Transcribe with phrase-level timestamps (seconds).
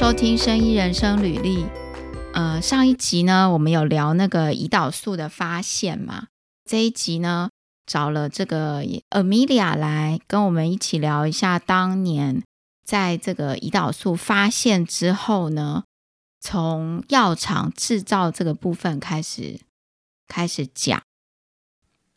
[0.00, 1.58] 收听《生医人生履历》。
[2.32, 6.28] 呃，上一集呢，我们有聊那个胰岛素的发现嘛？
[6.64, 7.50] 这一集呢，
[7.84, 12.42] 找了这个 Amelia 来跟我们一起聊一下，当年
[12.82, 15.84] 在这个胰岛素发现之后呢，
[16.40, 19.60] 从药厂制造这个部分开始
[20.26, 21.02] 开始讲。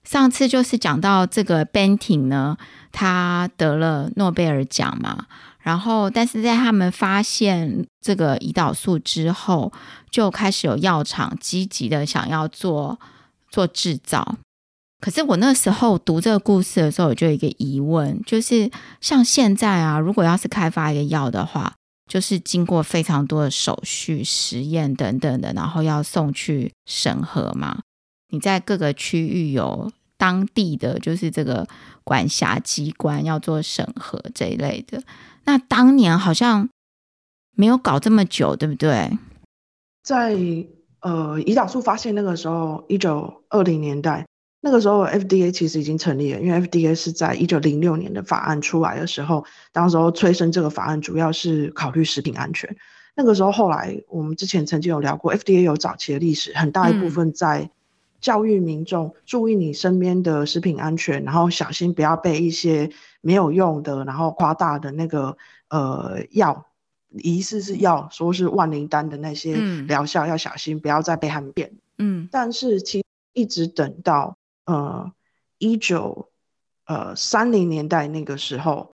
[0.06, 2.58] 上次就是讲到这个 Banting 呢，
[2.94, 5.28] 他得了诺贝尔奖嘛。
[5.64, 9.72] 然后，但是在他们发现这个胰岛素之后，
[10.12, 13.00] 就开始有药厂积极的想要做
[13.50, 14.36] 做制造。
[15.00, 21.74] 可是我那时候读这个故事的时候，我就有一个疑问，就是像现在啊，如果要是开发一个药的话，
[22.10, 27.80] 就是经过非常多的手续、实验等等的，然后要送去审核嘛。
[28.32, 31.68] 你在各个区域有当地的就是这个
[32.04, 35.02] 管辖机关要做审核这一类的。
[35.46, 36.70] 那当年好像
[37.56, 39.18] 没有搞这么久，对不对？
[40.04, 40.36] 在
[41.02, 44.26] 呃，胰岛素发现那个时候，一九二零年代，
[44.62, 52.76] 那个时候 FDA 其实已经成立了，因为 FDA 是在一九零六年的法案出来的时候，当时候催生这个法案主要是考虑食品安全。
[53.16, 57.70] 那个时候后来我们之前曾经有聊过，FDA 有早期的历史，很大一部分在
[58.24, 62.90] 教育民众、嗯、注意你身边的食品安全，然后小心不要被一些。
[63.26, 65.38] 没有用的，然后夸大的那个
[65.70, 66.66] 呃药，
[67.12, 69.56] 疑似是药，说是万灵丹的那些
[69.88, 71.72] 疗效，要小心，不要再被他们骗。
[71.98, 75.10] 嗯，但是其实一直等到呃
[75.58, 76.28] 一九
[76.86, 78.93] 呃三零年代那个时候，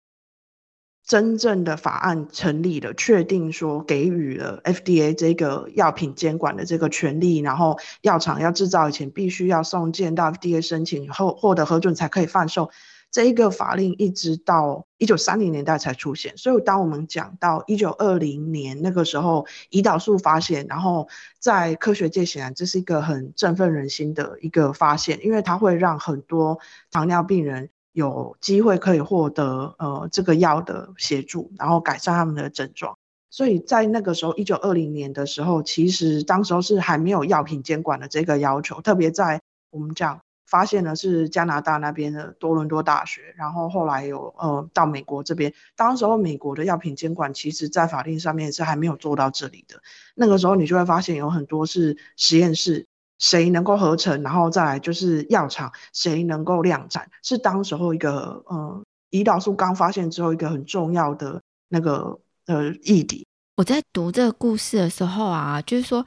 [1.05, 12.71] 真正的法案成立了，确定说给予了 FDA 这个药品监管的这个权利，然后药厂要制造以前必须要送件到 FDA 申请后获得核准才可以贩售。
[13.11, 21.07] 这一个法令一直到一九三零年代才出现，所以当我们讲到一九二零年那个时候，胰岛素发现，然后
[21.39, 26.59] 在科学界显然这是一个很振奋人心的一个发现，因为它会让很多
[26.91, 32.97] 糖尿病人有机会可以获得呃这个药的协助，然后改善他们的症状。
[33.29, 39.41] 所以在那个时候，一九二零年的时候，其实当时候是还没有药品监管的这个要求，特别在
[39.71, 40.19] 我们讲。
[40.47, 49.81] 发现的是加拿大那边的多伦多大学，然后后来有呃到美国这边，当时候美国的药品监管其实在法令上面是还没有做到这里的。
[50.13, 52.85] 那个时候你就会发现有很多是实验室
[53.19, 63.25] 谁能够合成，然后再来就是药厂谁能够量产，是当时候一个呃胰岛素刚发现之后一个很重要的那个呃议题。
[63.57, 66.05] 我在读这个故事的时候啊，就是说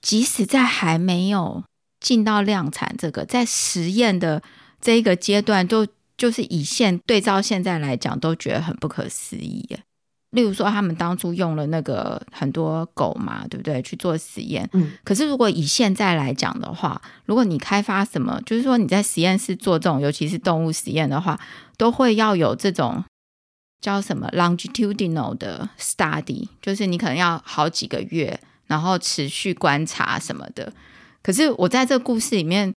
[0.00, 1.64] 即使在还没有。
[1.98, 4.40] 进到量产这个，在实验的
[4.80, 5.84] 这一个阶段，都
[6.16, 9.66] 就是以现对照现在来讲，都觉得很不可思议。
[10.36, 13.80] 例如说，他们当初用了那个很多狗嘛，对不对？
[13.80, 14.68] 去做实验。
[14.74, 14.92] 嗯。
[15.02, 21.40] 可是如果以现在来讲的话，如果你开发什么，就是说你在实验室做这种，尤其是动物实验的话，
[21.78, 23.02] 都会要有这种
[23.80, 30.70] 叫什么 longitudinal 的 study，就是你可能要好几个月，然后持续观察什么的。
[31.22, 32.72] 可是我在这故事里面，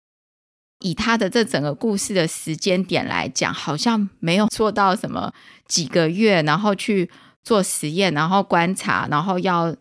[0.80, 5.34] 以他的这整个故事的时间点来讲，好像没有做到什么
[5.68, 7.10] 几个月，然后去
[7.44, 9.76] 做实验，然后观察，然后要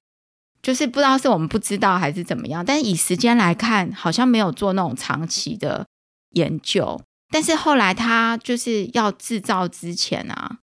[0.63, 2.65] 就是不知道是我们不知道还是怎么样。
[2.65, 5.87] 但是以时间来看，好像没有做那种长期的
[6.31, 7.01] 研究。
[7.31, 10.59] 但是后来他就是要制造之前啊，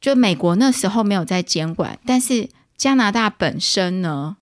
[0.00, 4.38] 就美国那时候没有在监管，但是加拿大本身呢？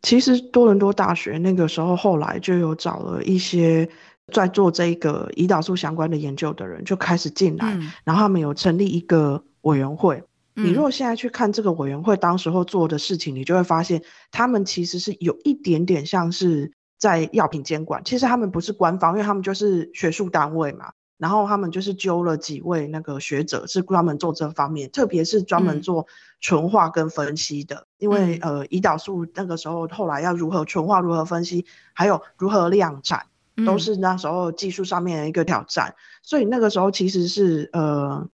[0.00, 3.88] 其实多伦多大学那个时候后来就有找了一些
[4.32, 10.24] 在做这个胰岛素相关的研究的人，就开始进来，嗯、然后他们有成立一个委员会。
[10.56, 18.02] 嗯、你如果现在去看这个委员会当时候做的事情，你就会发现他们其实是有一点点像是在药品监管。
[18.04, 20.92] 其实他们不是官方，因为他们就是学术单位嘛。
[21.18, 26.04] 然后他们就是揪了几位那个学者，是专门做这方面，特别是专门做
[26.40, 27.76] 纯化跟分析的。
[27.76, 33.24] 嗯、因为呃，胰岛素那个时候后来要如何纯化、如何分析，还有如何量产，
[33.64, 35.90] 都是那时候技术上面的一个挑战。
[35.90, 35.94] 嗯、
[36.24, 38.28] 所以那个时候其实是呃，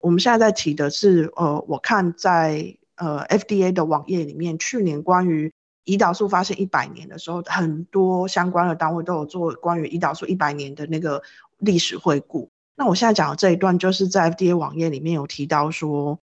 [0.00, 5.52] 我们现在在提的是呃，我看在呃 FDA 的网页里面，去年关于
[5.84, 11.22] 胰岛素发现一百年的时候，很多相关的单位都有做关于胰岛素一百年的那个。
[11.60, 12.52] 历史回顾。
[12.76, 16.20] 那我现在讲的这一段，就是在 FDA 网页里面有提到说，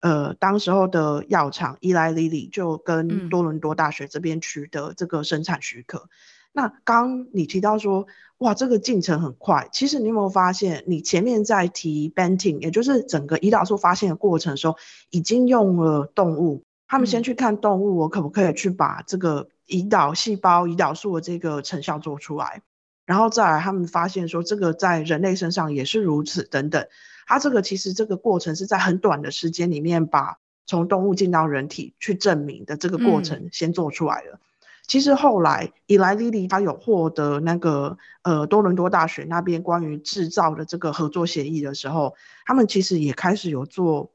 [0.00, 5.98] 呃，当时候的药厂伊莱莉莉就跟多伦多大学这边取得这个生产许可。
[5.98, 6.08] 嗯、
[6.52, 8.06] 那刚你提到说，
[8.38, 9.68] 哇，这个进程很快。
[9.72, 14.76] 其实你有没有发现，你前面在提 Banting，也就是整个胰岛素发现的过程的时候，
[15.10, 22.62] 已经用了动物，他们先去看动物，我可不可以去把这个胰岛细胞、胰岛素的这个成效做出来？
[23.06, 26.86] 然后再来，他们发现说这个在人类身上也是如此，等等。
[27.26, 34.34] 它这个其实这个过程是在很短的时间里面，把从动物进到人体去证明的这个过程先做出来了。
[34.34, 34.40] 嗯、
[34.88, 44.10] 其实后来伊莱莉莉他有获得那个呃多伦多大学那边关于制造的这个合作协议的时候，他们其实也开始有做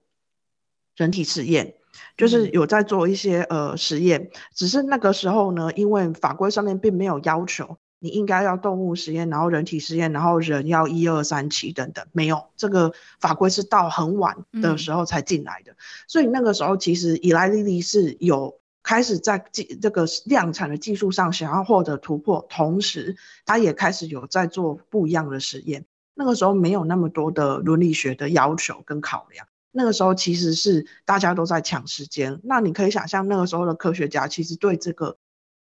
[0.98, 1.76] 人体实验。
[2.18, 15.76] 就是有在做一些呃实验，只是那个时候呢，因为法规上面并没有要求你应该要动物实验，然后人体实验，然后人要一二三期等等，没有这个法规是到很晚的时候才进来的，嗯、
[16.08, 23.16] 所以那个时候其实伊莱莉莉是有开始在技这个量产的技术上想要获得突破，同时
[23.46, 29.48] 他也开始有在做不一样的实验，那个时候没有那么多的伦理学的要求跟考量。
[29.72, 35.18] 那个时候其实是大家都在抢时间，那你可以想象那个时候的科学家其实对这个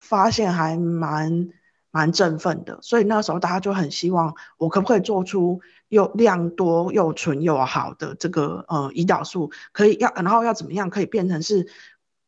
[0.01, 1.49] 发现还蛮
[1.91, 11.67] 蛮振奋的，所以那个时候大家就很希望我可不可以做出又量多又纯又好的这个呃胰岛素，可以要然后要怎么样可以变成是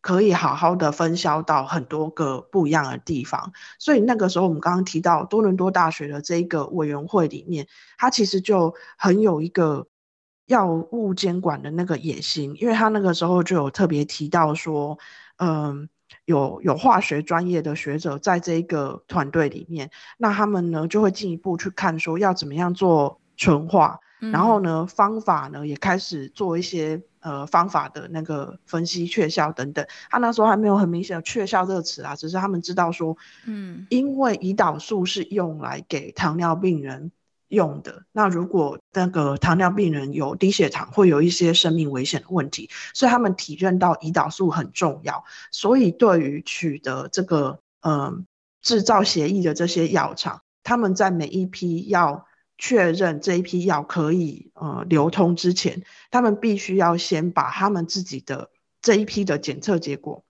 [0.01, 7.67] 可以好好的分销到很多个不一样的地方，所以那个时候我们刚刚提到多伦多大学的这一个委员会里面，
[7.97, 9.87] 它其实就很有一个。
[10.49, 14.99] 药物监管的那个野心，因为他那个时候就有特别提到说，
[15.37, 15.91] 嗯，
[16.25, 29.87] 有有化学专业的学者在这一个团队里面，那他们呢就会进一步去看说要怎么样做纯化，嗯、然后呢方法呢也开始做一些呃方法的那个分析确效等等。
[30.11, 33.17] 他那时候还没有很明显的确效这个词啊，只是他们知道说，
[33.47, 37.11] 嗯，因为胰岛素是用来给糖尿病人。
[37.51, 38.03] 用的。
[38.13, 45.25] 那如果那个糖尿病人有低血糖，会有一些生命危险的问题，所以他们体认到胰岛素很重要。
[45.51, 48.27] 所以对于取得这个嗯
[48.61, 52.27] 制造协议的这些药厂，他们在每一批要
[52.59, 58.51] 确认这一批药可以呃流通之前，他们必须要先把他们自己的
[58.83, 60.25] 这一批的检测结果。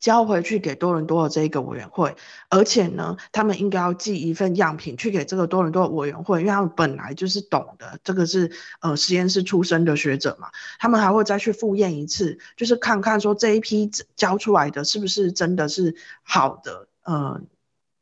[0.00, 2.16] 交回去给多伦多的这一个委员会，
[2.48, 10.48] 而且呢，他们应该要寄一份样品去给这个多伦多的委员会，因为他们本来就是懂的，这个是呃实验室出身的学者嘛，
[10.78, 17.42] 他们还会再去复验一次，就是看看说这一批交出来的是不是真的是好的呃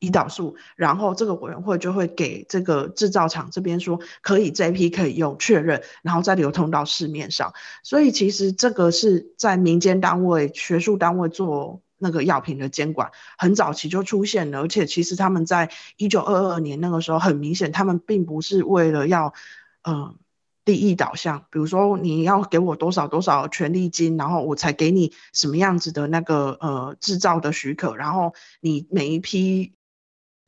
[0.00, 7.53] 胰岛素，然后这个委员会就会给这个制造厂这边说可以这一批可以用确认，然后再流通到市面上，
[7.83, 11.83] 所以其实这个是在民间单位、学术单位做。
[12.00, 19.35] 那个药品的监管很早期就出现了，而且其实他们在一九二二年那个时候很明显，他们并不是为了要，
[19.83, 20.15] 呃，
[20.65, 29.73] 利益导向，比如说你要给我多少多少权利金，然后我才给你什么样子的那个呃制造的许可，然后你每一批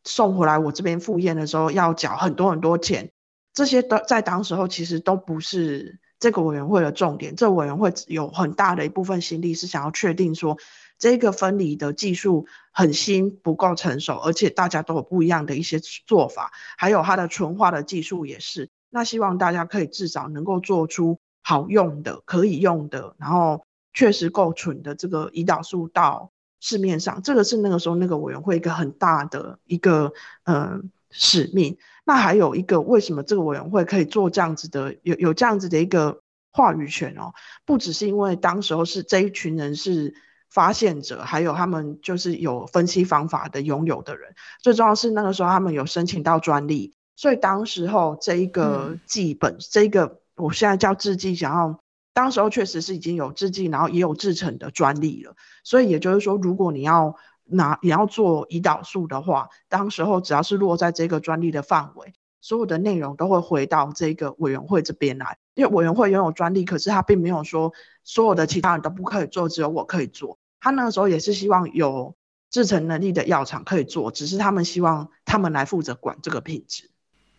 [0.04, 3.10] 送回来我这边复验的时候要缴很多很多钱，
[3.52, 10.56] 这些都在当时候其实都不是这个委员会的重点，这委员会有很大的一部分心力是想要确定说。
[10.98, 18.68] 这个分离的技术很新，不够成熟，而且大家都有不一样的一些做法，还有它的纯化的技术也是。
[18.90, 23.64] 那希望大家可以至少能够做出好用的、可以用的，然后
[23.94, 27.20] 确实够纯的这个胰岛素到市面上。
[27.22, 30.12] 这个是那个时候那个委员会一个很大的一个
[30.44, 31.76] 呃使命。
[32.04, 37.32] 那还有一个，为什么这个委员会可以做这样子的，有有这样子的一个话语权哦？
[37.66, 40.14] 不只是因为当时候是这一群人是。
[40.52, 51.78] 发现者还有他们就是有分析方法的拥有的人，最重要是那个时候他们有申请到专利，所以当时候这一个记本，嗯、这一个我现在叫制剂，想要
[52.12, 55.36] 当时候确实是已经有制剂，然后也有制成的专利了。
[55.64, 67.72] 所以也就是说，如果你要拿你要做胰岛素的话，当时候只要是落在这个专利的范围，所有的内容都会回到这个委员会这边来，因为委员会拥有专利，可是他并没有说
[68.04, 70.38] 所有的其他人都不可以做，只有我可以做。
[70.60, 72.14] 他那个时候也是希望有
[72.50, 76.90] 制成能力的药厂可以做，只是他们希望他们来负责管这个品质。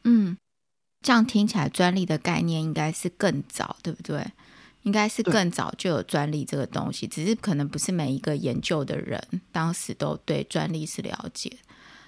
[0.03, 0.37] 嗯，
[1.01, 4.25] 这样听起来专利的概念应该是更早，对不对？
[4.83, 9.21] 应该是更早就有专利这个东西，只是可能不是每一个研究的人
[9.51, 11.51] 当时都对专利是了解。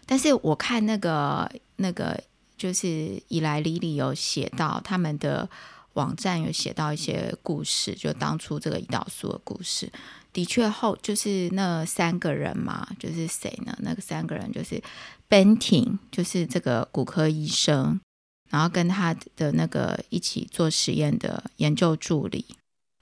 [0.06, 2.22] 但是我看那个那个
[2.58, 5.50] 就是伊莱里里有写到他们的
[5.94, 9.92] 网站有写到一些故事，就当初这个胰岛素的故事。
[10.34, 13.78] 的确后就是那三个人嘛，就是谁呢？
[13.82, 14.82] 那个三个人就是
[15.30, 18.02] Benting，就是这个骨科医生，
[18.50, 22.44] 然后跟他的那个一起做实验的研究助理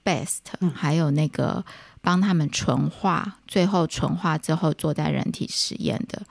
[0.04, 0.40] Best，
[0.74, 1.64] 还有那个
[2.00, 6.22] 帮他们纯化，最后纯化之后做在人体实验的，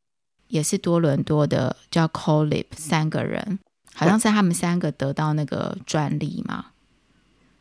[0.47, 3.59] 也是多伦多的叫 Collip 三个人，
[3.93, 6.67] 好像是他们三个得到那个专利嘛。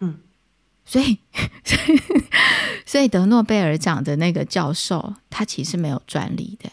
[0.01, 0.19] 嗯，
[0.85, 1.19] 所以
[1.65, 2.03] 所以
[2.85, 6.71] 所以得诺贝尔奖的那个教授，他其实没有专利的。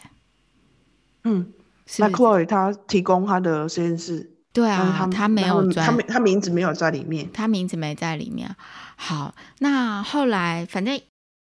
[1.24, 1.52] 嗯，
[1.98, 8.56] 那 Chloe 他提供他的实验室，对啊，他，他没有专，他他名字没有在里面，他名字没在里面。
[8.96, 11.00] 好，那后来反正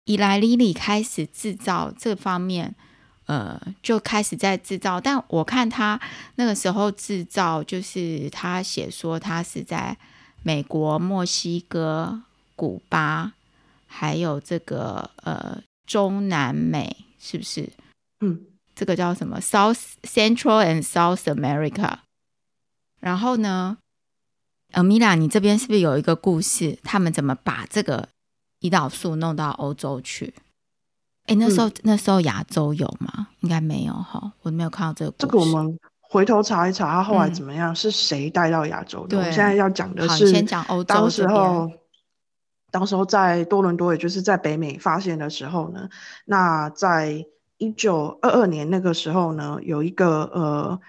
[0.05, 2.73] 伊莱莉莉开始制造这方面，
[3.25, 5.01] 呃，就开始在制造。
[5.01, 5.99] 但我看他
[6.35, 9.97] 那个时候制造，就是他写说他是在
[10.43, 12.21] 美国、墨西哥、
[12.55, 13.33] 古巴，
[13.87, 17.69] 还有这个呃中南美，是不是？
[18.21, 18.39] 嗯。
[18.73, 21.97] 这个叫什么？South Central and South America。
[23.01, 23.77] 然后呢，
[24.71, 26.79] 呃，米拉，你这边是不是有一个故事？
[26.83, 28.07] 他们怎么把这个
[28.61, 30.33] 胰岛素弄到欧洲去？
[31.25, 33.27] 哎，那时候、嗯、那时候亚洲有吗？
[33.41, 35.21] 应该没有哈，我没有看到这个故事。
[35.21, 37.73] 这个我们回头查一查，他后来怎么样？
[37.73, 39.17] 嗯、是谁带到亚洲的？
[39.17, 40.83] 我现在要讲的是，先讲欧洲。
[40.85, 41.69] 当时候，
[42.71, 45.89] 当时候在多伦多，也就是在北美发现的时候呢，
[46.25, 47.25] 那在。
[47.63, 50.79] 一九二二年那个时候呢，有一个呃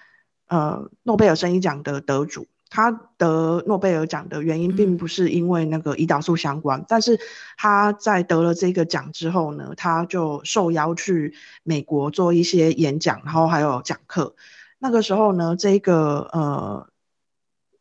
[0.52, 7.18] 呃诺贝尔生理奖的得主，他得诺贝尔奖的原因并不是因为那个胰岛素相关，嗯，但是
[7.56, 14.36] 他在得了这个奖之后呢，他就受邀去美国做一些演讲，然后还有讲课。
[14.78, 16.88] 那个时候呢，这个呃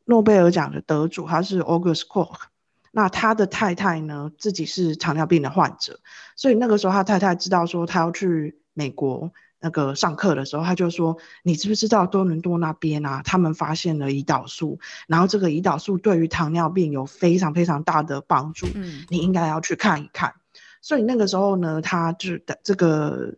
[0.06, 2.38] 诺贝尔奖的得主他是 August Koch，
[2.92, 6.00] 那他的太太呢自己是糖尿病的患者，
[6.38, 8.58] 所以那个时候他太太知道说他要去。
[8.74, 13.22] 美国那个上课的时候，他就说：“你知不知道多伦多那边啊？
[13.24, 18.65] 他们发现了胰岛素，然后这个胰岛素对于糖尿病有非常非常大的帮助。
[18.74, 20.34] 嗯，你应该要去看一看。”
[20.82, 23.36] 所以那个时候呢，他就的这个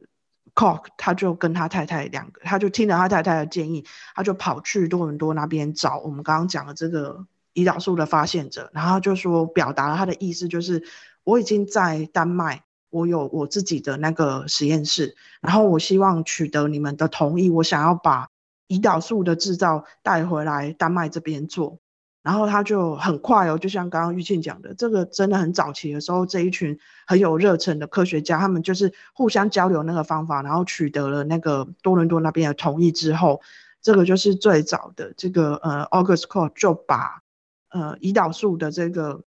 [0.55, 3.83] Cock 他就跟他太太两个，他就听了他太太的建议，
[4.15, 10.85] 他就跑去多伦多那边找我们刚刚讲的这个胰岛素的发现者，然后就说表达了他的意思，就是
[11.25, 12.63] 我已经在丹麦。
[12.93, 18.29] 我有我自己的那个实验室，然后我希望取得你们的同意，我想要把
[18.67, 21.79] 胰岛素的制造带回来丹麦这边做。
[22.21, 33.41] 然后他就很快哦，就像刚刚玉庆讲的，这个真的很早期的时候，这一群很有热忱的科学家，他们就是互相交流那个方法，然后取得了那个多伦多那边的同意之后，
[33.81, 37.23] 这个就是最早的这个呃，August Koch 就把
[37.71, 39.23] 呃胰岛素的这个。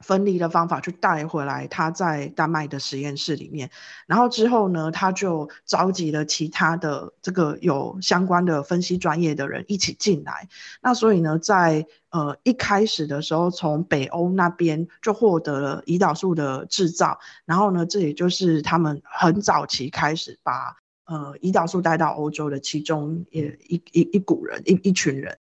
[0.00, 3.68] 分离的方法去带回来，他在丹麦的实验室里面，
[4.06, 10.48] 然后之后呢，他就召集了其他的这个有相关的分析专业的人一起进来。
[10.80, 20.76] 那所以呢，在呃一开始的时候，从北欧那边就获得了胰岛素的制造，然后呢，这也就是他们很早期开始把
[21.06, 25.36] 呃胰岛素带到欧洲的其中一一一一股人一一群人。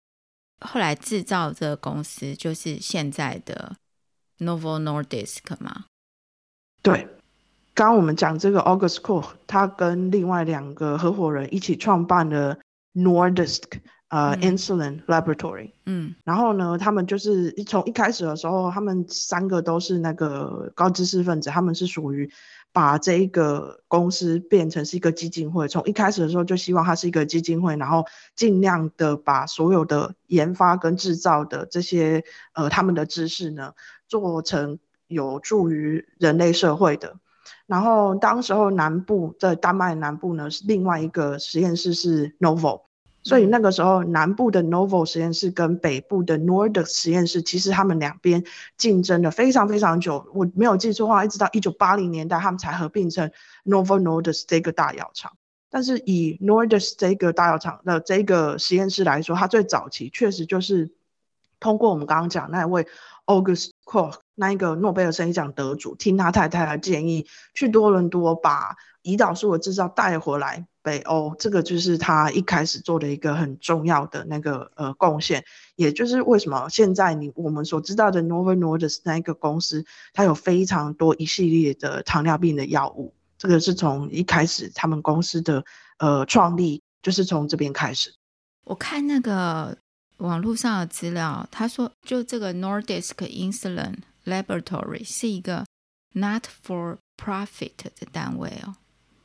[0.61, 3.75] 后来制造这个公司就是现在的。
[4.39, 5.85] Novo Nordisk 吗？
[6.81, 7.07] 对，
[7.73, 12.57] 刚刚我们讲这个 August Koch，他跟另外两个合伙人一起创办了
[12.93, 13.63] Nordisk
[14.09, 15.71] 呃、嗯、Insulin Laboratory。
[15.85, 22.31] 嗯，然后呢，他们就是从一开始的时候，他们三个都是那个高知识分子，他们是属于。
[22.73, 33.71] 把这一个公司变成是一个基金会，从一开始的时候就希望它是一个基金会，然后尽量的把所有的研发跟制造的这些呃他们的知识呢，
[34.07, 37.15] 做成有助于人类社会的。
[37.67, 42.81] 然后当时候南部在丹麦南部呢，是另外一个实验室是 Novo。
[43.23, 48.43] 所以那个时候，南部的 Novo 实验室跟北部的 Nordisk 实验室，其实他们两边
[48.77, 50.29] 竞争了非常非常久。
[50.31, 53.31] 我没有记错的话，一直到一九八零年代，他们才合并成
[53.63, 55.31] Novo Nordisk 这个大药厂。
[55.71, 60.91] 但是以 Nordisk 这个大药厂的这个实验室来说，它最早期确实就是
[61.59, 62.85] 通过我们刚刚讲那位
[63.25, 70.67] August Koch 那一个诺贝尔生理奖得主，听他太太的建议，去多伦多把胰岛素的制造带回来。
[70.81, 75.43] 北欧，这个就是他一开始做的一个很重要的那个呃贡献，
[75.75, 85.65] 也就是为什么现在你我们所知道的 Novo Nordisk 那一个公司，它有非常多一系列的糖尿病的药物，这个是从一开始他们公司的
[85.97, 88.13] 呃创立就是从这边开始。
[88.63, 89.75] 我看那个
[90.17, 93.95] 网络上的资料，他说就这个 Nordisk Insulin
[94.25, 95.65] Laboratory 是一个
[96.13, 98.75] not for profit 的单位哦。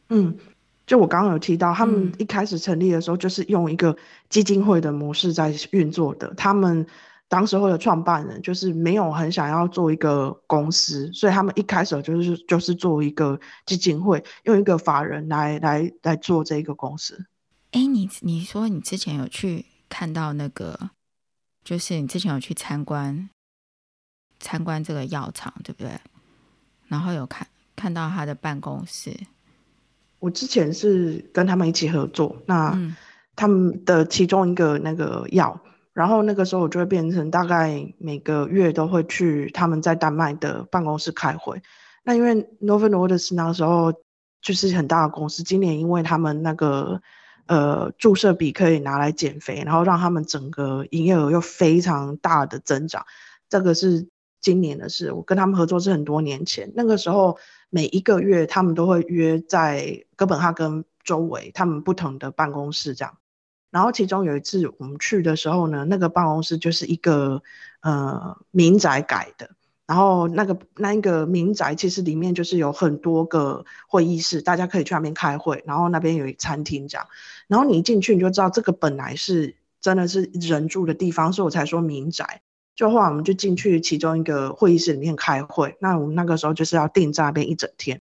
[0.09, 0.39] 嗯。
[0.87, 3.97] 就我刚刚有提到，他们一开始成立的时候就是用一个
[4.29, 6.35] 基金会的模式在运作的。
[6.35, 6.85] 他们
[7.29, 17.25] 当时候的创办人就是没有很想要做一个公司，所以他们一开始就是就是做一个基金会，用一个法人来来来做这个公司。
[17.71, 20.91] 哎，你你说你之前有去看到那个，
[21.63, 23.29] 就是你之前有去参观
[24.39, 25.91] 参观这个药厂，对不对？
[26.89, 29.15] 然后有看看到他的办公室。
[30.19, 32.79] 我之前是跟他们一起合作，那
[33.37, 35.61] 他们的其中一个那个药。
[35.93, 41.61] 然后那个时候我就会变成大概每个月都会去他们在丹麦的办公室开会。
[42.05, 43.93] 那因为 Novo Nordisk 那个时候
[44.41, 47.03] 就是很大的公司，今年因为他们那个
[47.51, 53.05] 呃注射笔可以拿来减肥，然后让他们整个营业额又非常大的增长。
[53.49, 54.07] 这个是
[54.41, 56.71] 今年的事，我跟他们合作是很多年前。
[56.77, 57.39] 那个时候
[57.69, 63.17] 每一个月他们都会约在哥本哈根周围他们不同的办公室这样。
[63.73, 67.43] 然后其中有一次我们去的时候呢，那个办公室就是一个
[67.81, 69.51] 呃民宅改的，
[69.87, 77.07] 然后那个那一个民宅其实里面就是有很多个会议室，大家可以去那边开会，然后那边有一餐厅这样，
[77.51, 82.41] 然后你一进去你就知道这个本来是真的是人住的地方，所以我才说民宅。
[82.75, 88.01] 就后来我们就进去其中一个会议室里面开会，那我们那个时候就是要定在那边一整天。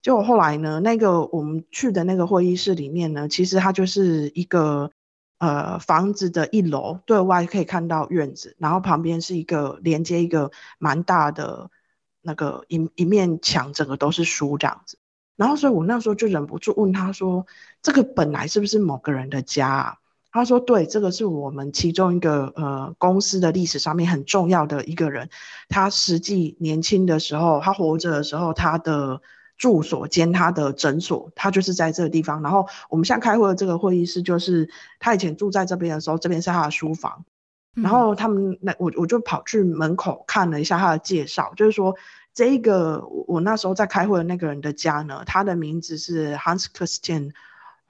[0.00, 4.92] 就后来呢，那个我们去的那个会议室里面呢，其实它就是一个。
[5.38, 11.70] 呃，房子的一楼对外可以看到院子，然后旁边是一个连接一个蛮大的
[12.22, 14.96] 那个一一面墙，整个都是书这样子。
[15.36, 17.46] 然后，所以我那时候就忍不住问他说
[17.82, 19.96] ：“这个本来是不是某个人的家啊？”
[20.32, 25.30] 他说：“对，这个是我们其中一个呃公司的历史上面很重要的一个人，
[25.68, 29.20] 他实际年轻的时候，他活着的时候，他的。”
[29.58, 32.42] 住所兼他的诊所，他就是在这个地方。
[32.42, 34.68] 然后我们现在开会的这个会议室，就是
[35.00, 37.24] 他以前住在这边的时候，这边是他的书房。
[37.74, 41.96] 嗯、然后他们那我我就跑去门口看了一下他的介绍，就是说
[42.36, 47.30] 这一个我那时候在开会的那个人的家呢，他的名字是 Hans Christian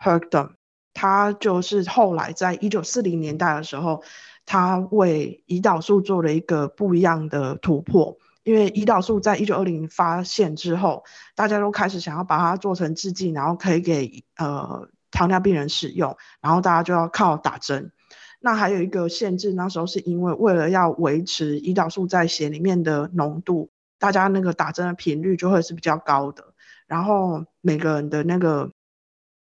[0.00, 0.52] Hegdom，
[0.94, 4.04] 他就是后来在一九四零年代的时候，
[4.46, 8.18] 他为胰岛素做了一个不一样的突破。
[8.44, 11.02] 因为胰岛素在一九二零发现之后，
[11.34, 17.90] 大家都开始想要把它做成制剂，然后可以给呃糖尿病人使用，然后大家就要靠打针。
[18.38, 26.52] 那还有一个限制，那时候是因为为了要维持胰岛素在血里面的浓度，大家那个打针的频率就会是比较高的，
[26.86, 28.70] 然后每个人的那个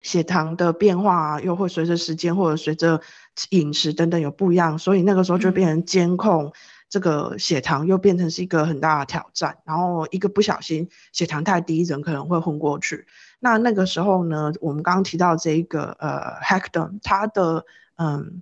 [0.02, 3.02] 血糖的变化啊，又会随着时间或者随着
[3.50, 6.54] 饮食等等有不一样，所以那个时候就变成监控。
[6.90, 13.06] 这个血糖又变成是一个很大的挑战，然后一个不小心血糖太低，人可能会昏过去。
[13.40, 17.66] 那那个时候呢，我们刚刚提到这一个呃 Hegdom，它的
[17.98, 18.42] 嗯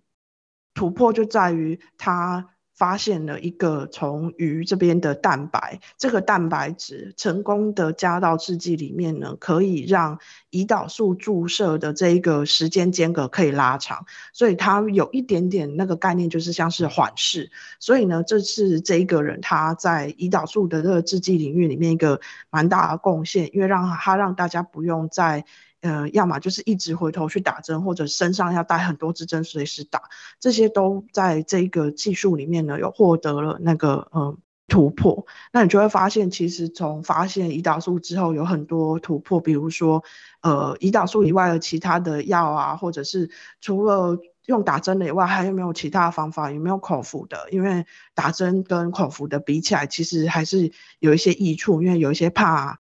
[0.75, 2.49] 突破就在于它。
[2.75, 10.19] 发现了一个从鱼这边的蛋白，这个蛋白质成功的加到制剂里面呢，可以让
[10.51, 17.49] 胰岛素注射的这一个时间间隔可以拉长，所以它有一点点那个概念，就是像是缓释。
[17.79, 25.45] 所以呢，这是这一个人他在胰岛素的这个制剂领域里面一个蛮大的贡献，因为让他让大家不用再。
[25.85, 30.01] 呃，要么就是一直回头去打针，或者身上要带很多支针随时打，
[30.39, 34.35] 这些都在这个技术里面呢，有获得了那个呃
[34.67, 35.27] 突破。
[35.53, 40.03] 那你就会发现，其实从发现胰岛素之后，有很多突破，比如说
[40.41, 43.29] 呃胰岛素以外的其他的药啊，或者是
[43.61, 44.17] 除了
[44.47, 46.51] 用打针的以外，还有没有其他方法？
[46.51, 47.47] 有没有口服的？
[47.51, 52.79] 因为打针跟口服的比起来，其实还是有一些益处，因为有一些怕。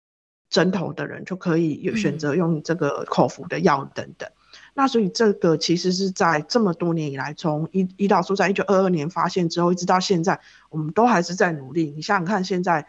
[0.55, 4.39] 针头的人就可以有选择用这个口服的药等等，嗯、
[4.75, 10.39] 那所以这个其实是在这么多年以来，从胰胰岛素在一九二二年发现之后，一直到现在，
[10.71, 11.93] 我们都还是在努力。
[11.97, 12.87] 你想想看，现在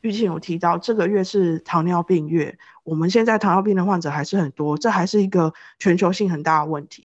[0.00, 7.06] 玉庆有提到这个月是糖尿病月，我们现在糖尿病的患者还是很多，这还是一个全球性很大的问题。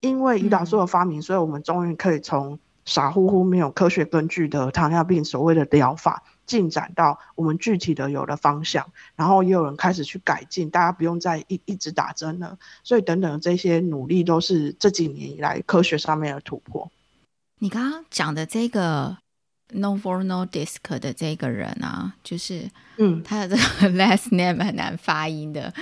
[0.00, 6.22] 因为胰岛素的发明，嗯、所以我们终于可以从傻乎乎没有科学根据的糖尿病所谓的疗法。
[6.48, 12.58] 进展到我们具体的有了方向，然后也有人开始去改进，大家不用再一一直打针了。
[12.82, 16.90] 所以等等这些努力都是这几年以来科学上面的突破。
[17.58, 19.18] 你刚刚讲的这个
[19.74, 25.72] Novo Nordisk 的这个人啊，就是嗯，他的这个 last name 很难发音的，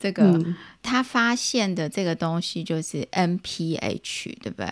[0.00, 4.70] 这个、嗯、他发现的这个东西就是 NPH，对不对？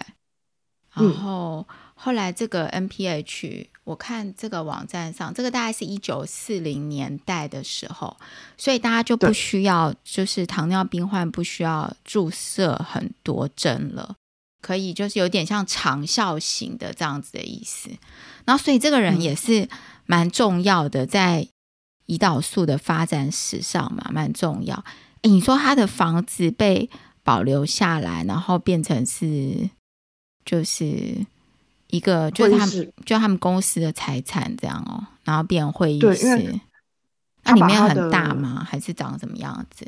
[0.93, 1.64] 然后。
[1.69, 8.16] 嗯后来这个 NPH，我看这个网站上，这个大概是一九四零年代的时候，
[8.57, 14.16] 所以大家就不需要，就是糖尿病患不需要注射很多针了，
[14.62, 17.90] 可以就是有点像长效型的这样子的意思。
[18.47, 19.68] 然后，所以这个人也是
[20.07, 21.47] 蛮重要的，在
[22.07, 24.83] 胰岛素的发展史上嘛，蛮重要。
[25.23, 26.88] 诶，你说他的房子被
[27.23, 29.68] 保留下来，然后变成是
[30.44, 31.27] 就是
[31.94, 36.61] 一个就是他们就他们公司的财产这样哦，然后变会议室。
[37.44, 38.66] 那里面很大吗？
[38.68, 39.87] 还是长什么样子？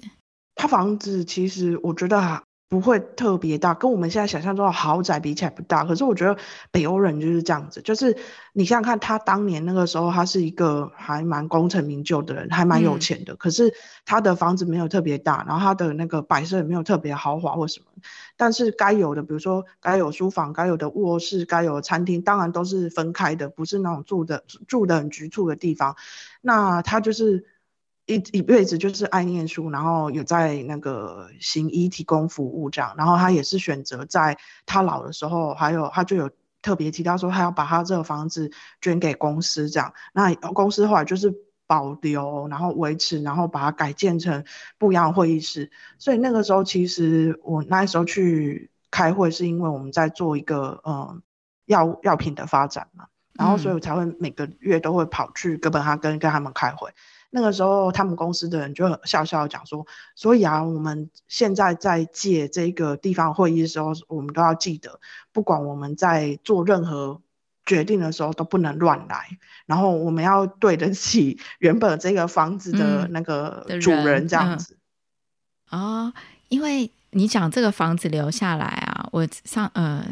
[0.54, 5.84] 他房子其实我觉得不会特别大，跟我们现在想象中的豪宅比起来不大。
[5.84, 6.36] 可是我觉得
[6.72, 8.16] 北欧人就是这样子，就是
[8.52, 13.34] 你想想看，他当年那个时候，他是一个还蛮功成名就的人，还蛮有钱的。
[13.34, 13.72] 嗯、可是
[14.04, 17.86] 他的房子没有特别大，然后他的那个摆设也没有特别豪华或什么。
[18.36, 25.94] 但是该有的，比如说该有书房、该有的卧室、该有的餐厅，当然都是分开的，不是那种住的住的很局促的地方。
[26.40, 27.46] 那他就是。
[28.06, 36.30] 一一辈子就是爱念书，然后有在那个行医提供服务这样，然后他也是选择在他老的时候，还有他就有
[36.62, 41.34] 特别提到说他要把他这个房子捐给公司这样，那公司后来就是
[41.66, 44.44] 保留，然后维持，然后把它改建成
[44.78, 45.72] 不一样的会议室。
[45.98, 51.22] 所以那个时候其实我那时候去开会是因为我们在做一个嗯
[51.64, 56.92] 药药品的发展嘛，然后所以我才会每个月都会跑去哥本哈根跟他们开会。
[57.30, 65.00] 那个时候，他们公司的人就笑笑讲说：“所以啊，我们现在在借这个地方会议的时候，我们都要记得，
[65.32, 67.20] 不管我们在做任何
[67.66, 69.26] 决定的时候，都不能乱来。
[69.66, 74.78] 然后我们要对得起原本这个房子的那个主人，这样子。
[75.70, 76.14] 嗯”啊、嗯哦，
[76.48, 80.06] 因为你讲这个房子留下来啊，我上呃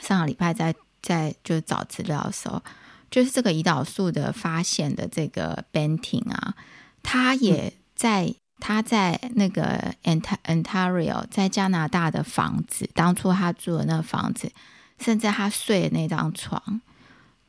[0.00, 2.62] 上个礼拜在在就是找资料的时候。
[3.10, 6.54] 就是这个胰岛素的发现的这个 Banting 啊，
[7.02, 14.52] 他也在、嗯、他在那个 Ontario 在加拿大的房子，当初他住的那个房子，
[15.00, 16.80] 甚至他睡的那张床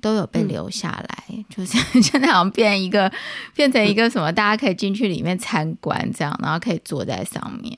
[0.02, 3.14] 都有被留下来，嗯、就是现在好像变一个
[3.54, 7.78] 变成一个什么，大家可以进去里面参观这样，然后可以坐在上面，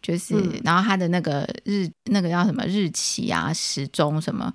[0.00, 4.50] 就是、嗯、然后他的那个日那个叫什么日期啊时钟什么。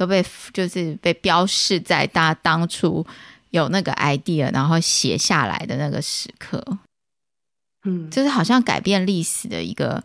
[0.00, 3.06] 都被就是被标示在大家当初
[3.50, 6.64] 有那个 idea，然后写下来的那个时刻，
[7.84, 10.02] 嗯，就是好像改变历史的一个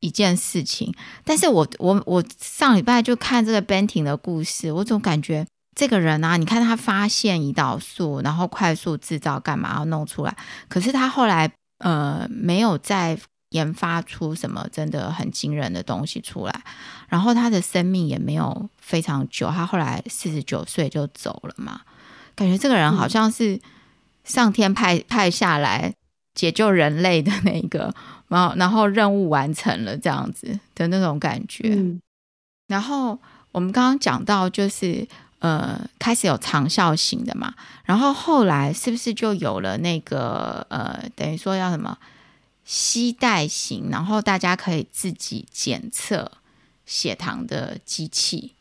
[0.00, 0.92] 一件事情。
[1.22, 10.36] 但是我我我上礼拜就看这个 Banting 的故事，我总感觉这个人啊，你看他发现胰岛素，然后快速制造干嘛要弄出来，
[10.68, 13.16] 可是他后来呃没有再
[13.56, 16.52] 研发出什么真的很惊人的东西出来，
[17.08, 21.80] 然后他的生命也没有非常久，他后来四十九岁就走了嘛。
[22.34, 23.58] 感觉这个人好像是
[24.24, 25.94] 上天派派下来
[26.34, 27.94] 解救人类的那个，
[28.28, 31.74] 然后然后任务完成了这样子的那种感觉。
[31.74, 31.98] 嗯、
[32.68, 33.18] 然后
[33.52, 41.96] 我们刚刚讲到就是呃开始有长效型的嘛，然后后来是不是就有了那个呃等于说要什么？
[42.68, 46.32] 携带型，然后大家可以自己检测
[46.84, 48.54] 血糖的机器，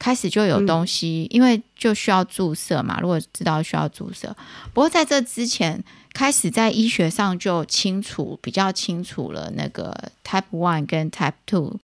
[0.00, 2.98] 开始就有东西，嗯、因为就需要注射嘛。
[3.00, 4.36] 如果知道需要注射，
[4.74, 11.78] 不过在这之前，开始在医学上就清楚比较清楚了那个 Type One 跟 Type Two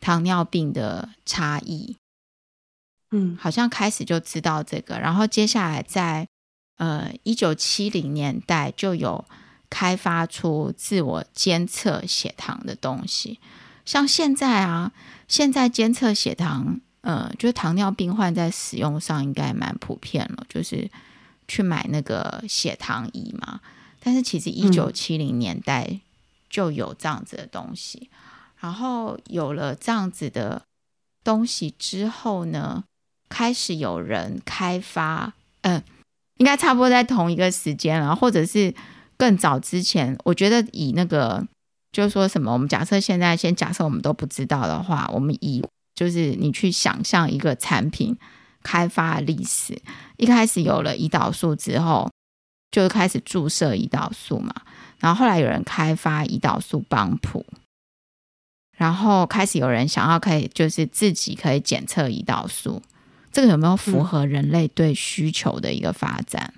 [0.00, 1.96] 糖尿病的差异。
[3.10, 6.26] 嗯，好像开始就知道这个，然后接下来在
[6.78, 9.22] 呃一九七零年代就有。
[9.70, 13.38] 开发出自我监测血糖的东西，
[13.86, 14.90] 像现在啊，
[15.28, 20.90] 现在监测血糖，呃，就是糖尿病患在使用上应该蛮普遍了，就是
[21.46, 23.60] 去买那个血糖仪嘛。
[24.00, 26.00] 但是其实一九七零年代
[26.50, 28.10] 就有这样子的东西，
[28.58, 30.62] 然后有了这样子的
[31.22, 32.82] 东西之后呢，
[33.28, 35.84] 开始有人开发，嗯、呃，
[36.38, 38.74] 应该差不多在同一个时间，然后或者是。
[39.20, 41.46] 更早之前，我觉得以那个
[41.92, 45.62] 就是说什么，我们假设现在先假设我们都不知道的话，我们以
[45.94, 48.16] 就是你去想象一个产品
[48.62, 49.78] 开发历史，
[50.16, 52.10] 一开始有了胰岛素之后，
[52.70, 54.54] 就开始注射胰岛素嘛，
[55.00, 57.44] 然后后来有人开发胰岛素帮谱，
[58.78, 62.80] 然后开始有人想要可以就是自己可以检测胰岛素，
[63.30, 66.54] 这个有没有符合人类对需求的一个发展？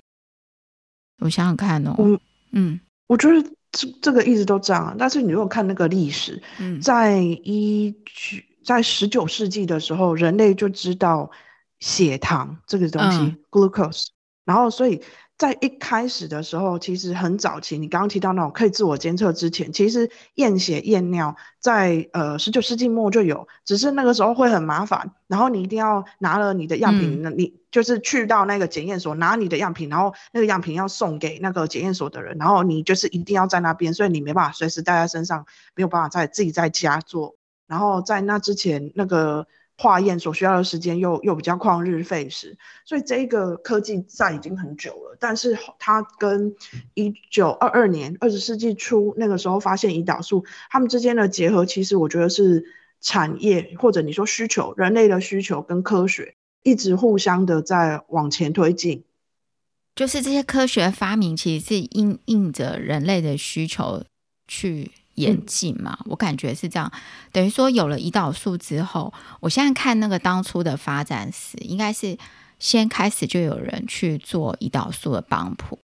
[1.19, 1.95] 嗯、我想想看哦。
[1.99, 2.17] 嗯
[2.53, 11.29] 嗯，我觉得这这个一直都这样，但是你如果看那个历史，嗯，在一九在十九世纪的时候，人类就知道
[11.79, 14.05] 血糖这个东西，嗯，glucose，
[14.45, 15.01] 然后所以
[15.43, 37.35] 在一开始的时候，其实很早期，你刚刚提到那种可以自我监测之前，其实验血验尿在呃十九世纪末就有，只是那个时候会很麻烦，然后你一定要拿了你的样品，那、嗯、你就是去到那个检验所拿你的样品，然后那个样品要送给那个检验所的人，然后你就是一定要在那边，所以你没办法随时带在身上，没有办法在自己在家做，
[37.67, 39.45] 然后在那之前那个。
[39.77, 45.17] 化验所需要的时间又又比较旷日费时，所以这一个科技在已经很久了。
[45.19, 46.55] 但是它跟
[46.93, 52.65] 一九二二年二十世纪初那个时候发现胰岛素，它们之间的结合，其实我觉得是
[53.01, 59.03] 产业或者你说需求，人类的需求跟科学一直互相的在往前推进。
[59.95, 64.03] 就是这些科学发明，其实是应应着人类的需求
[64.47, 64.91] 去。
[65.15, 66.91] 演进嘛，我感觉是这样，
[67.31, 72.17] 等于说有了胰岛素之后，我现在看那个当初的发展史，应该是
[72.57, 75.77] 先开始就有人去做胰岛素的帮浦，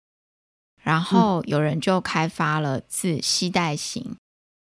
[0.82, 4.16] 然后有人就开发了自携带型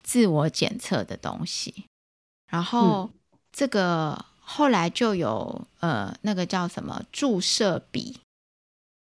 [0.02, 1.84] 自我检测的东西，
[2.50, 3.10] 然后
[3.52, 8.18] 这个后来就有呃那个叫什么注射笔，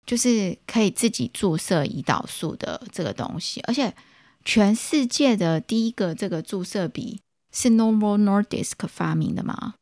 [0.07, 3.95] 就是可以自己注射胰岛素的这个东西，而且。
[4.45, 7.21] 全世界的第一个这个注射笔
[7.53, 9.75] 是 Novo Nordisk 发明的吗？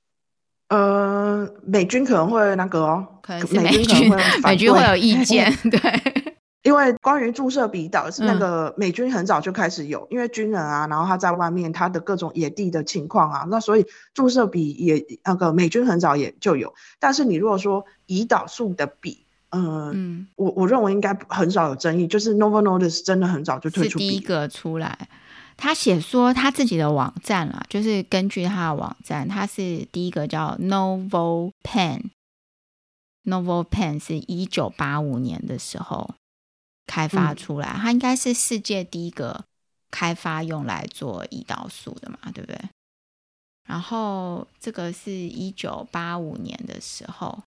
[0.68, 4.10] 呃，美军可能会那个哦，可能是美军，
[4.44, 5.80] 美军会有意见， 对。
[6.62, 16.74] 因为关于注射笔导是那个美军很早就开始有，嗯、因为军人啊，然后他在外面他的各种野地的情况啊，那所以注射笔也那个美军很早也就有。
[16.98, 25.08] 但是你如果说胰岛素的笔，呃、嗯，我我认为应该很少有争议，就是 Novo Nordisk 真的很早就推出，是第一个出来。
[25.56, 36.14] 他写说他自己的网站啦，就是根据他的网站，他是第一个叫 Novo Pen，Novo Pen 是一九八五年的时候
[36.86, 39.44] 开发出来，他、嗯、应该是世界第一个
[39.90, 42.56] 开发用来做胰岛素的嘛，对不对？
[43.68, 47.42] 然后这个是一九八五年的时候。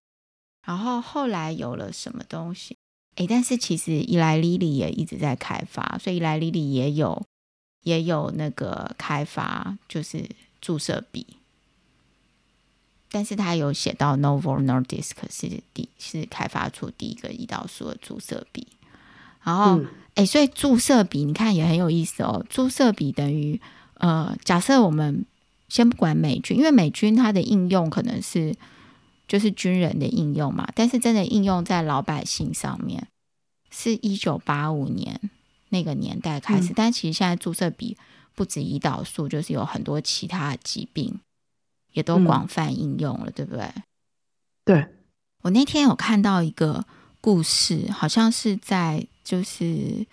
[0.64, 2.74] 然后后来有了什么东西？
[3.16, 7.22] 诶，但是其实伊莱莉莉也一直在开发，所以伊莱莉莉也有
[7.82, 10.28] 也有那个开发，就是
[10.60, 11.26] 注射笔。
[13.10, 18.66] 但是他有写到 Novo Nordisk 是第是开发出第一个胰岛素的注射笔。
[19.42, 19.80] 然后，
[20.14, 22.44] 哎、嗯，所以注射笔你看也很有意思哦。
[22.48, 23.60] 注射笔等于
[23.98, 25.24] 呃，假设我们
[25.68, 28.56] 先不管美军，因为美军它的应用可能是。
[29.26, 33.08] 就是军人的应用嘛，但是真的应用在老百姓上面，
[33.70, 35.18] 是一九八五年
[35.70, 36.72] 那个年代开始。
[36.72, 37.96] 嗯、但其实现在注射笔
[38.34, 41.18] 不止胰岛素，就是有很多其他的疾病
[41.92, 43.70] 也都广泛应用了，嗯、对不对？
[44.64, 44.86] 对，
[45.42, 46.84] 我那天有看到一个
[47.20, 50.06] 故事，好像是在就是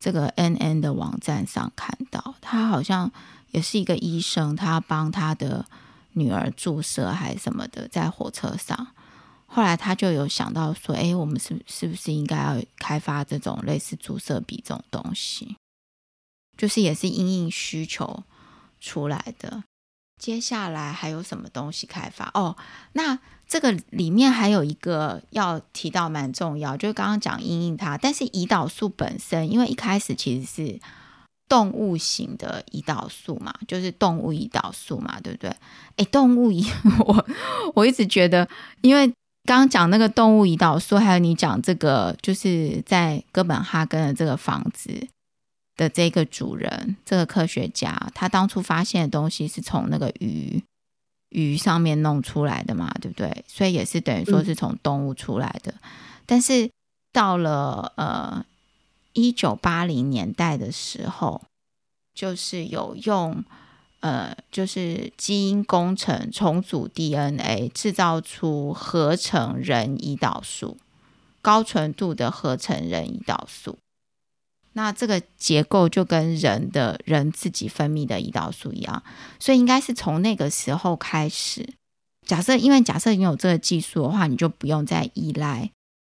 [0.00, 3.12] 这个 NN 的网站上看到，他好像
[3.52, 5.64] 也是一个医生，他帮他的。
[6.18, 8.94] 女儿注射还是什么的，在火车上，
[9.44, 15.56] 后来他就有想到说：“哎，我们是是不是应该要开发这种类似注射笔这种东西？
[16.56, 18.24] 就是也是因应需求
[18.80, 19.64] 出来的。
[20.18, 22.30] 接下来还有什么东西开发？
[22.32, 22.56] 哦，
[22.94, 30.80] 那这个里面还有一个要提到蛮重要，就是刚刚讲因应它，但是胰岛素本身，因为一开始其实是。
[31.48, 35.54] 动物型的胰岛素嘛，就是动物胰岛素嘛，对不对？
[35.96, 36.68] 哎，动物胰，
[37.06, 37.26] 我
[37.74, 38.48] 我一直觉得，
[38.80, 39.06] 因为
[39.44, 45.06] 刚刚讲那个动物胰岛素，还有你讲这个，就是在哥本哈根的这个房子
[45.76, 50.60] 的这个主人，这个科学家，他当初发现的东西是从那个鱼
[51.30, 53.44] 鱼上面弄出来的嘛，对不对？
[53.46, 55.80] 所以也是等于说是从动物出来的，嗯、
[56.26, 56.68] 但是
[57.12, 58.44] 到了呃。
[59.16, 61.42] 一九八零年代的时候，
[62.14, 63.42] 就是有用
[64.00, 70.76] 呃，就是基因工程重组 DNA，制造出合成人胰岛素，
[71.40, 73.78] 高纯度的合成人胰岛素。
[74.74, 79.02] 那这个结构就跟人的人自己分泌的胰岛素一样，
[79.40, 81.74] 所以应该是从那个时候开始。
[82.26, 85.70] 假设，因为假设你有这个技术的话，你就不用再依赖。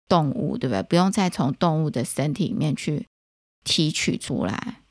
[0.07, 0.83] 动物对不对？
[0.83, 3.07] 不用再从动物的身体里面去
[3.63, 4.81] 提取出来，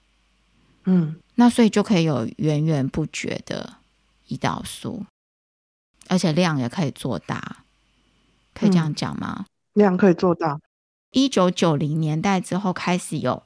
[0.84, 3.78] 嗯，那所以就可以有源源不绝的
[4.28, 5.06] 胰岛素，
[6.08, 7.64] 而且量也可以做大，
[8.52, 9.46] 可以这样讲吗？
[9.46, 10.60] 嗯，量可以做大。
[11.12, 13.42] 一九九零年代之后开始有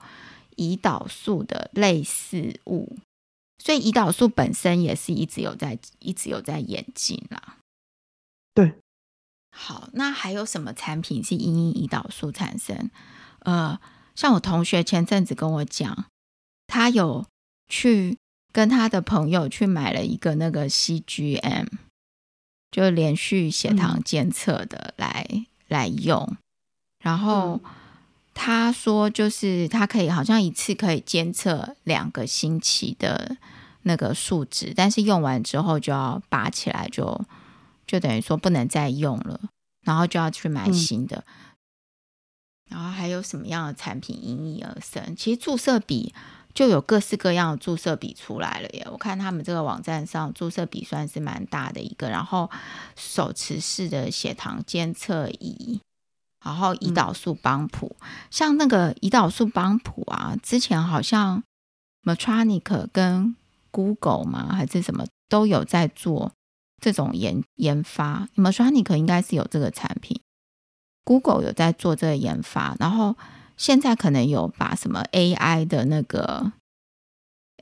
[0.56, 2.96] 胰岛素的类似物，
[3.58, 7.58] 所以胰岛素本身也是一直有在一直有在演进啦。
[8.52, 8.74] 对。
[9.50, 12.90] 好，那还有什么产品是因胰岛素产生？
[13.40, 13.78] 呃，
[14.14, 16.06] 像我同学前阵子跟我讲，
[16.66, 17.26] 他有
[17.68, 18.18] 去
[18.52, 21.66] 跟他的朋友去买了一个那个 CGM，
[22.70, 26.36] 就连续血糖监测的来、嗯、来用，
[27.02, 27.60] 然后。
[27.64, 27.70] 嗯
[28.32, 33.36] 他说，就是他可以好像一次可以监测两个星期的
[33.82, 37.26] 那个数值，但是用完之后就要拔起来就，就
[37.90, 39.40] 就等于说不能再用了，
[39.82, 41.24] 然后就要去买新的。
[41.26, 41.34] 嗯、
[42.70, 45.16] 然后还有什么样的产品应运而生？
[45.16, 46.14] 其实注射笔
[46.54, 48.86] 就有各式各样的注射笔出来了耶！
[48.92, 52.48] 我看他们这个网站上注射笔算是蛮大的一个，然后
[52.94, 55.80] 手持式的血糖监测仪。
[56.44, 61.42] 然后胰岛素帮谱，嗯、像那个胰岛素帮谱啊，之前好像
[62.04, 63.34] Medtronic 跟
[63.70, 66.32] Google 嘛，还是什么都有在做
[66.80, 68.28] 这种研研发。
[68.36, 70.20] Medtronic 应该是有这个产品
[71.04, 73.16] ，Google 有在做这个研发，然后
[73.56, 76.52] 现在可能有把什么 AI 的那个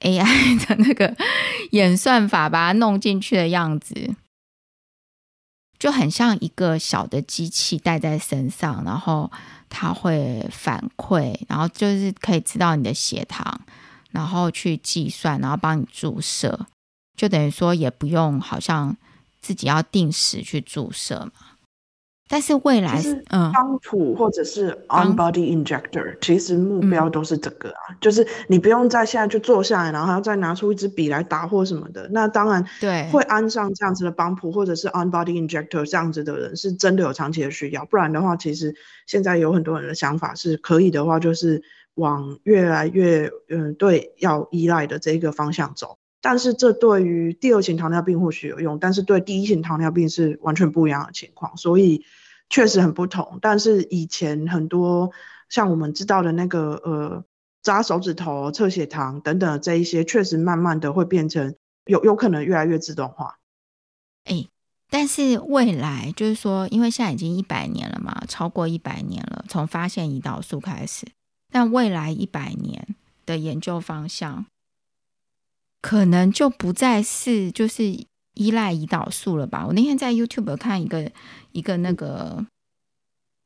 [0.00, 1.16] AI 的那个
[1.72, 4.14] 演算法把它弄进去的样子。
[5.78, 9.31] 就很像一个小的机器带在身上，然后
[9.68, 13.61] 它会反馈，然后就是可以知道你的血糖，
[14.11, 16.66] 然后去计算，然后帮你注射，
[17.16, 18.96] 就等于说也不用好像
[19.40, 21.33] 自己要定时去注射嘛。
[22.31, 32.07] 但是未来，嗯，帮谱或者是 on body injector，嗯，其实目标都是这个啊，嗯，就是你不用在现在就坐下来，然后还要再拿出一支笔来打或什么的。
[32.12, 37.83] 那当然，对，会安上这样子的帮浦或者是 on body injector 这样子的人，是真的有长期的需要。
[37.87, 38.74] 不然的话，其实
[39.07, 41.62] 现在有很多人的想法是可以的话，就是
[41.94, 45.96] 往越来越嗯对要依赖的这个方向走。
[46.20, 52.04] 但是这对于第二型糖尿病或许有用，但是对第一型糖尿病是完全不一样的情况，所以
[52.50, 53.38] 确实很不同。
[53.40, 55.12] 但是以前很多
[55.48, 57.24] 像我们知道的那个呃
[57.62, 61.54] 扎手指头、测血糖等等这一些，确实慢慢的会变成
[61.87, 63.38] 有有可能越来越自动化。
[64.24, 64.46] 哎，
[64.90, 71.07] 但是未来就是说，因为现在已经一百年了嘛，超过一百年了，从发现胰岛素开始，
[71.50, 74.46] 但未来一百年的研究方向。
[75.88, 77.83] 可能就不再是就是
[78.35, 79.64] 依赖胰岛素了吧？
[79.66, 81.11] 我那天在 YouTube 看一个
[81.53, 82.44] 一个那个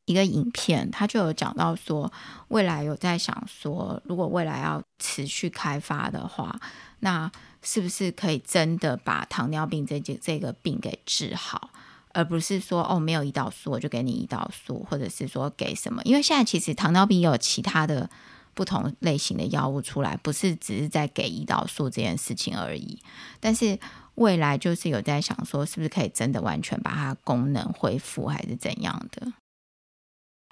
[0.06, 2.12] 一个影片，他就有讲到说，
[2.48, 6.58] 未来有在想说，如果未来要持续开发的话，
[6.98, 7.30] 那
[7.62, 11.70] 是不是可以真的把糖尿病这这这个病给治好，
[12.12, 16.02] 而不是说哦没有胰岛素我就给你胰岛素，或者是说给什么？
[16.02, 18.10] 因为现在其实糖尿病也有其他的。
[18.54, 22.98] 不同类型的药物出来，不是只是在给胰岛素这件事情而已。
[23.40, 23.78] 但是
[24.16, 29.32] 未来就是有在想说，是不是可以真的完全把它功能恢复，还是怎样的？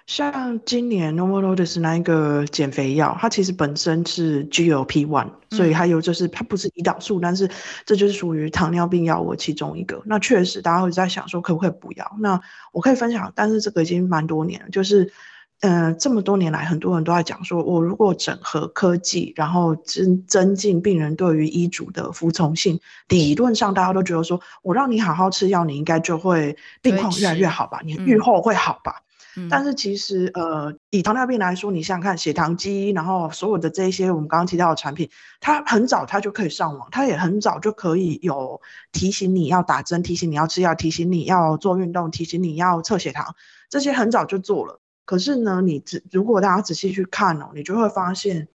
[0.06, 7.48] 像今年 Novo Nordisk 那一个减肥药，它其实本身是 GLP-1，所以还有就是它不是胰岛素，嗯、但是
[7.84, 10.02] 这就是属于糖尿病药物其中一个。
[10.06, 12.16] 那确实大家会在想说，可不可以不要？
[12.18, 12.40] 那
[12.72, 15.12] 我可以分享，但是这个已经蛮多年了，就是。
[15.61, 29.03] 嗯、呃，这么多年来，很多人都在讲说，我如果整合科技，然后增增进病人对于医嘱的服从性，理论上大家都觉得说，我让你好好吃药，你应该就会病况越来越好吧，你愈后会好吧？
[29.37, 35.09] 嗯、但是其实，呃，以糖尿病来说，你想想看，血糖机，然后所有的这一些我们刚刚提到的产品，
[35.40, 43.37] 它很早它就可以上网，它也很早就可以有提醒你要打针，提醒你要吃药，提醒你要做运动，提醒你要测血糖，
[43.68, 44.81] 这些很早就做了。
[45.04, 48.48] 可是呢，你只如果大家仔细去看哦，你就会发现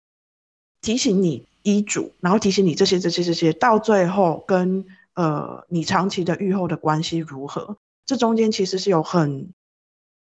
[0.81, 9.53] 提醒你医嘱，然后提醒你这些这些这些，到最后跟呃你长期的预后的关系如何，这中间其实是有很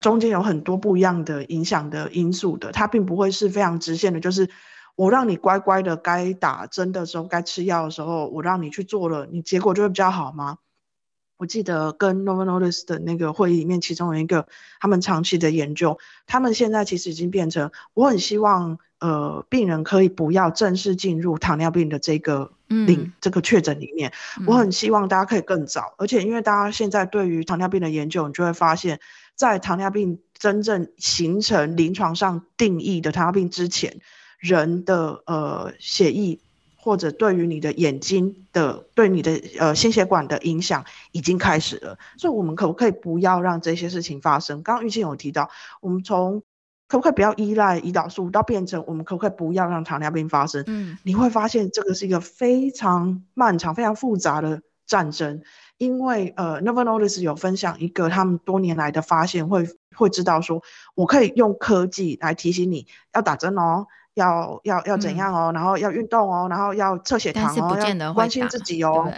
[0.01, 4.51] 中间有很多不一样的影响的因素的，它并不会是非常直线的，就是
[4.97, 10.59] 我让你乖乖的该打针的时候，该吃药的时候，我让你去做了，你结果就会比较好吗？
[11.39, 14.49] 我记得跟 Novo Nordisk 的那个会议里面，其中有一个
[14.81, 24.13] 他们长期的研究，他们现在其实已经变成，我很希望呃病人可以不要正式进入糖尿病的这个领、嗯、这个确诊里面，
[24.47, 28.99] 我很希望大家可以更早，而且因为大家现在对于糖尿病的研究，你就会发现，
[29.37, 34.01] 在糖尿病真正形成临床上定义的糖尿病之前，
[34.41, 36.41] 人的呃血液。
[36.81, 44.63] 或者对于你的眼睛的、对你的呃心血管的影响已经开始了，所以我们可不可以不要让这些事情发生？
[44.63, 45.51] 刚刚玉庆有提到，
[45.81, 46.43] 我们从
[46.87, 50.65] 可不可以不要依赖胰岛素，到变成我们可不可以不要让糖尿病发生？
[50.69, 55.43] 嗯，你会发现这个是一个非常漫长、非常复杂的战争，
[55.77, 60.63] 因为呃，Novo Nordisk 有分享一个他们多年来的发现，会会知道说，
[60.95, 63.87] 我可以用科技来提醒你要打针哦，
[64.19, 69.11] 要要要怎样哦，嗯、然后要运动哦，然后要测血糖哦，要关心自己哦。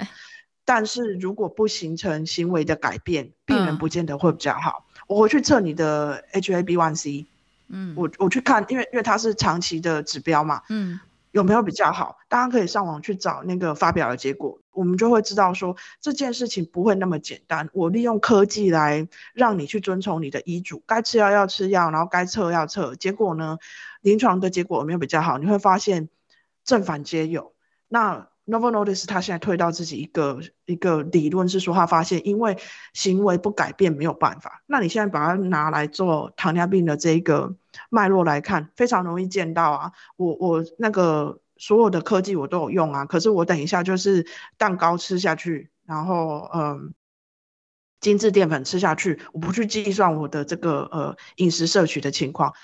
[0.65, 4.85] 但是如果不形成行为的改变，病人不见得会比较好。
[4.87, 7.27] 嗯、我回去测你的 HAB1C，
[7.69, 11.01] 嗯，我我去看，因为因为它是长期的指标嘛，嗯。
[11.33, 12.19] 有没有比较好？
[12.29, 17.68] 大家可以上网去找那个发表的结果，我们就会知道说这件事情不会那么简单。
[17.73, 22.95] 我利用科技来让你去遵从你的医嘱，该吃药要吃药，然后该测要测。
[22.95, 23.59] 结果呢，
[24.01, 25.39] 临床的结果有没有比较好？
[25.39, 26.09] 你会发现
[26.64, 27.55] 正反皆有。
[27.89, 32.57] 那 Novo Notice 他现在推到自己一个一个理论是说，他发现因为
[32.93, 34.62] 行为不改变没有办法。
[34.66, 37.55] 那你现在把它拿来做糖尿病的这一个
[37.91, 39.93] 脉络来看，非常容易见到啊。
[40.16, 46.95] 我我那个所有的科技我都有用啊，可是我等一下就是蛋糕吃下去，然后嗯，
[48.01, 52.55] 精致淀粉吃下去，我不去计算我的这个呃饮食摄取的情况。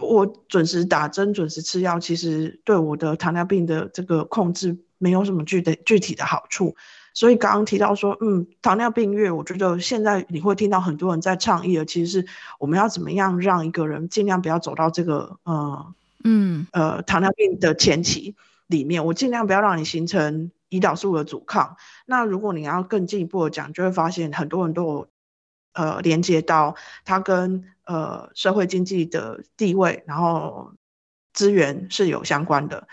[0.00, 6.76] 我准时打针，准时吃药，其实对我的糖尿病的这个控制没有什么具的具体的好处。
[7.14, 12.26] 所以刚刚提到说，嗯，糖尿病月，我觉得现在你会听到很多人在倡议的，其实是
[12.60, 21.76] 我们要怎么样让一个人尽量不要走到这个呃嗯呃糖尿病的前期里面，我尽量不要让你形成胰岛素的阻抗。
[22.06, 25.08] 那如果你要更进一步的讲，就会发现很多人都有
[25.72, 27.64] 呃连接到它跟。
[27.88, 30.74] 呃，社会经济的地位，然后
[31.32, 32.86] 资源是有相关的，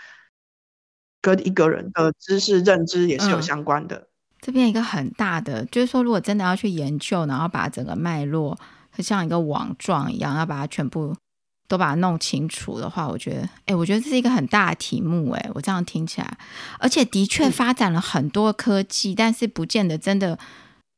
[1.20, 3.96] 跟一个人的知识认知也是有相关的。
[3.96, 4.06] 嗯，
[4.40, 8.58] 这边一个很大的，就是说，如果真的要去研究，然后把整个脉络
[8.96, 11.14] 像一个网状一样，要把它全部
[11.68, 15.30] 都把它弄清楚的话，我觉得，哎，我觉得这是一个很大的题目。
[15.30, 16.38] 哎，我这样听起来，
[16.78, 20.38] 而且的确发展了很多科技，但是不见得真的。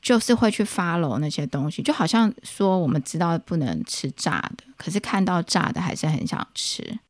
[0.01, 7.01] 就是会去 follow 那些东西，就好像说我们知道不能吃炸的，可是看到炸的还是很想吃。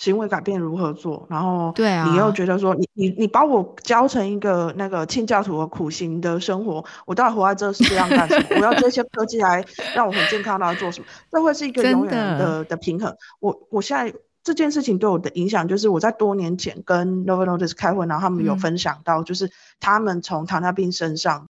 [0.00, 1.26] 行为改变如何做？
[1.28, 8.46] 然后对啊，你又觉得说你你你把我教成一个那个清教徒的苦行的生活，我到底活在这世界上干什么？
[8.56, 9.62] 我要这些科技来
[9.94, 11.06] 让我很健康，要做什么？
[11.30, 13.14] 这会是一个永远的的，的平衡。
[13.40, 21.46] 我我现在这件事情对我的影响，就是我在多年前跟 Novo Nordisk 开会，然后他们有分享到，就是他们从糖尿病身上。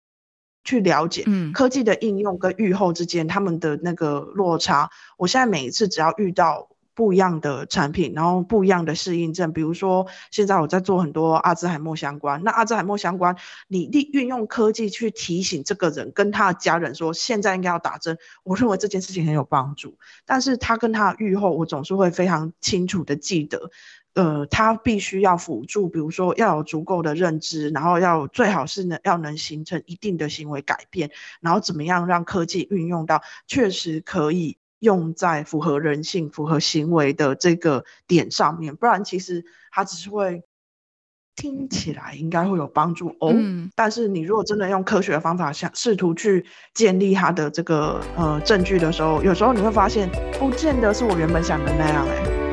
[0.66, 4.84] 去了解科技的应用跟预后之间他们的那个落差。
[4.84, 4.90] 嗯。
[5.18, 6.68] 我现在每一次只要遇到
[7.00, 13.38] 不一样的产品，然后不一样的适应症，比如说现在我在做很多阿兹海默相关，那阿兹海默相关，
[13.70, 19.98] 你利运用科技去提醒这个人跟他的家人说现在应该要打针，我认为这件事情很有帮助。
[20.26, 23.72] 但是他跟他的预后，我总是会非常清楚的记得。
[24.16, 40.44] 呃，他必须要辅助，比如说要有足够的认知，然后要最好是能要能形成一定的行为改变，然后怎么样让科技运用到确实可以用在符合人性、符合行为的这个点上面，不然其实它只是会
[41.36, 52.49] 听起来应该会有帮助哦，嗯，但是你如果真的用科学的方法想试图去建立它的这个呃证据的时候，有时候你会发现不见得是我原本想的那样，欸，